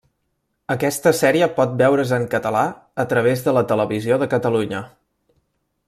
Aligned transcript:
Aquesta 0.75 1.11
sèrie 1.17 1.49
pot 1.59 1.75
veure's 1.83 2.13
en 2.17 2.25
català 2.33 2.65
a 3.05 3.05
través 3.13 3.47
de 3.49 3.55
la 3.59 3.65
Televisió 3.73 4.19
de 4.25 4.33
Catalunya. 4.35 4.83